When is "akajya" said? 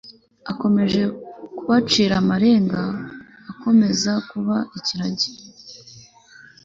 0.51-1.05